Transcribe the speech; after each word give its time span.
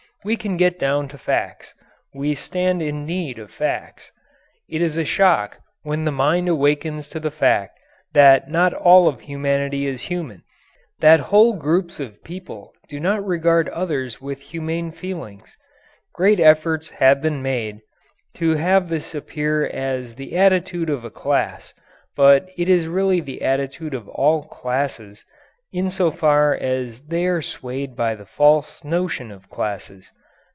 We 0.23 0.37
can 0.37 0.55
get 0.55 0.77
down 0.77 1.07
to 1.07 1.17
facts. 1.17 1.73
We 2.13 2.35
stand 2.35 2.79
in 2.79 3.05
need 3.07 3.39
of 3.39 3.49
facts. 3.49 4.11
It 4.69 4.79
is 4.79 4.95
a 4.95 5.03
shock 5.03 5.57
when 5.81 6.05
the 6.05 6.11
mind 6.11 6.47
awakens 6.47 7.09
to 7.09 7.19
the 7.19 7.31
fact 7.31 7.79
that 8.13 8.47
not 8.47 8.71
all 8.71 9.07
of 9.07 9.21
humanity 9.21 9.87
is 9.87 10.03
human 10.13 10.43
that 10.99 11.21
whole 11.33 11.55
groups 11.55 11.99
of 11.99 12.23
people 12.23 12.71
do 12.87 12.99
not 12.99 13.25
regard 13.25 13.67
others 13.69 14.21
with 14.21 14.41
humane 14.41 14.91
feelings. 14.91 15.57
Great 16.13 16.39
efforts 16.39 16.89
have 16.89 17.19
been 17.19 17.41
made 17.41 17.79
to 18.35 18.51
have 18.53 18.89
this 18.89 19.15
appear 19.15 19.65
as 19.65 20.13
the 20.13 20.37
attitude 20.37 20.91
of 20.91 21.03
a 21.03 21.09
class, 21.09 21.73
but 22.15 22.47
it 22.59 22.69
is 22.69 22.85
really 22.85 23.21
the 23.21 23.41
attitude 23.41 23.95
of 23.95 24.07
all 24.09 24.43
"classes," 24.43 25.25
in 25.73 25.89
so 25.89 26.11
far 26.11 26.53
as 26.53 26.99
they 27.03 27.25
are 27.25 27.41
swayed 27.41 27.95
by 27.95 28.13
the 28.15 28.25
false 28.25 28.83
notion 28.83 29.31
of 29.31 29.49
"classes." 29.49 30.11